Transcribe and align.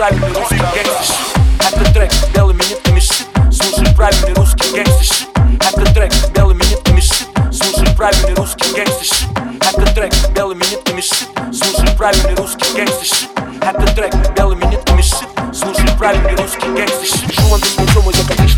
правильный 0.00 0.28
русский 0.28 0.56
gangsta 0.56 1.02
shit 1.04 1.74
Это 1.74 1.92
трек 1.92 2.12
белыми 2.34 2.62
нитками 2.62 3.00
шит 3.00 3.26
Слушай 3.52 3.94
правильный 3.94 4.32
русский 4.32 4.74
gangsta 4.74 5.04
shit 5.04 5.28
Это 5.60 5.92
трек 5.92 6.12
белыми 6.34 6.62
нитками 6.70 7.00
шит 7.00 7.28
Слушай 7.52 7.94
правильный 7.94 8.34
русский 8.34 8.74
gangsta 8.74 9.04
shit 9.04 9.28
Это 9.60 9.94
трек 9.94 10.14
белыми 10.34 10.64
нитками 10.70 11.00
шит 11.02 11.28
Слушай 11.52 11.94
правильный 11.98 12.34
русский 12.34 12.74
gangsta 12.74 13.14
shit 13.14 13.28
Это 13.60 13.94
трек 13.94 14.14
белыми 14.34 14.64
нитками 14.70 15.02
шит 15.02 15.28
Слушай 15.52 15.90
правильный 15.98 16.34
русский 16.34 16.68
gangsta 16.74 17.06
shit 17.06 17.26
Пишу 17.28 17.42
вам 17.48 17.60
письмо, 17.60 18.00
мой 18.02 18.14
закадычный 18.14 18.49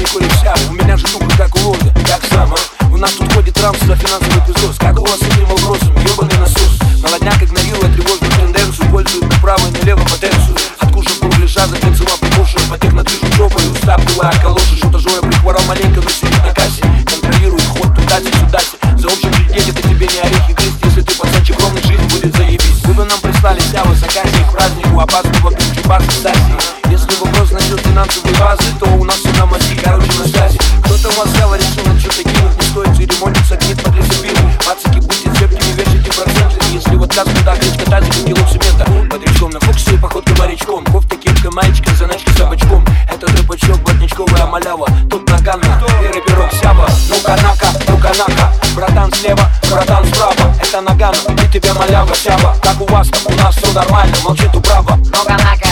как 37.24 37.34
туда, 37.34 37.56
крепко 37.56 37.90
так 37.90 38.04
же, 38.04 38.24
кило 38.24 38.48
цемента 38.48 38.84
Бодрячком 39.10 39.50
на 39.50 39.60
фоксе, 39.60 39.96
походка 39.98 40.34
морячком 40.38 40.84
Кофта, 40.86 41.16
кепка, 41.16 41.50
мальчика, 41.50 41.94
заначка 41.94 42.30
с 42.32 42.36
табачком 42.36 42.84
Это 43.08 43.26
трепачок, 43.26 43.78
ботничковая 43.82 44.46
малява. 44.46 44.88
Тут 45.10 45.28
наганна, 45.28 45.82
и 46.02 46.06
рэперок 46.06 46.52
сява. 46.52 46.88
Ну-ка, 47.08 47.36
нака, 47.42 47.66
ну-ка, 47.88 48.12
нака. 48.18 48.52
Братан 48.74 49.12
слева, 49.12 49.48
братан 49.70 50.06
справа. 50.06 50.54
Это 50.60 50.80
нагана, 50.80 51.16
и 51.16 51.52
тебе 51.52 51.72
малява 51.74 52.14
сява. 52.14 52.56
Как 52.62 52.80
у 52.80 52.86
вас 52.86 53.08
там, 53.08 53.32
у 53.32 53.36
нас 53.36 53.56
все 53.56 53.72
нормально, 53.72 54.16
молчит 54.24 54.54
управа. 54.54 54.96
Ну-ка, 54.96 55.32
нака 55.32 55.71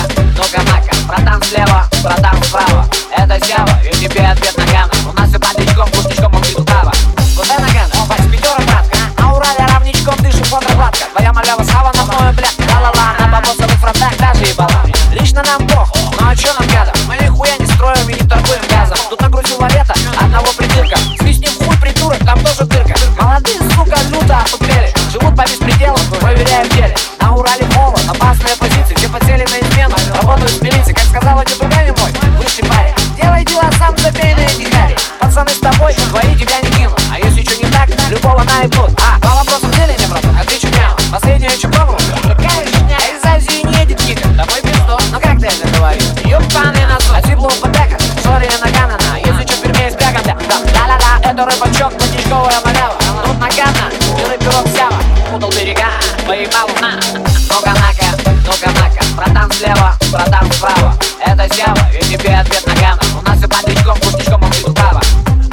и 38.65 38.69
плюс 38.69 38.91
А 38.99 39.19
по 39.21 39.29
вопросам 39.29 39.71
деле 39.73 39.97
не 39.99 40.07
просто. 40.07 40.29
Отвечу 40.41 40.69
прямо. 40.69 40.97
Последнее, 41.13 41.51
что 41.51 41.69
пробовал 41.69 41.99
Такая 42.23 42.67
меня 42.67 42.99
а 42.99 43.17
из 43.17 43.25
Азии 43.25 43.67
не 43.67 43.75
едет 43.75 44.01
кика 44.01 44.29
Домой 44.29 44.61
без 44.63 44.79
но 44.87 44.99
ну, 45.13 45.21
как 45.21 45.41
ты 45.41 45.47
это 45.47 45.69
говоришь? 45.77 46.05
Ёбаный 46.25 46.87
носу 46.87 47.15
Отсипло 47.15 47.49
а 47.49 47.61
по 47.63 47.69
дека 47.69 47.99
Сори 48.23 48.49
на 48.61 48.71
Ганана 48.71 49.19
Если 49.25 49.43
что, 49.47 49.63
пермей 49.63 49.91
спряган 49.91 50.23
Да, 50.25 50.37
да-да-да 50.75 51.31
Это 51.31 51.45
рыбачок, 51.45 51.93
платничковая 51.97 52.61
малява. 52.65 52.97
Тут 53.25 53.39
нагадно 53.39 53.91
Белый 54.19 54.39
пирог 54.39 54.67
сява. 54.77 55.01
Путал 55.31 55.51
берега 55.51 55.87
Поймал 56.27 56.69
на 56.81 57.01
Ну-ка 57.49 57.71
на-ка, 57.71 59.05
Братан 59.17 59.51
слева, 59.53 59.97
братан 60.13 60.53
справа. 60.53 60.95
Это 61.25 61.55
сява 61.55 61.89
И 61.93 62.05
тебе 62.05 62.37
ответ 62.37 62.67
на 62.67 62.99
У 63.19 63.23
нас 63.23 63.39
все 63.39 63.49
по 63.49 63.55
платничком, 63.57 63.97
вкусничком, 63.97 64.43
он 64.43 64.51
без 64.51 64.75
права 64.75 65.01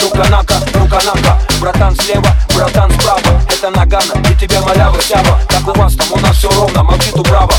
Ну-ка 0.02 0.30
на-ка, 0.30 1.40
Братан 1.60 1.96
слева, 1.96 2.30
нагана 3.70 4.14
И 4.30 4.36
тебе 4.36 4.60
малявы 4.62 5.02
сява 5.02 5.40
Как 5.48 5.68
у 5.68 5.80
вас 5.80 5.96
там 5.96 6.08
у 6.12 6.20
нас 6.20 6.38
все 6.38 6.50
ровно, 6.52 6.84
мамчиту 6.84 7.24
браво 7.24 7.54